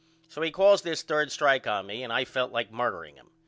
[0.29, 3.27] So he calls this 3d strike on me and I felt like murdering him.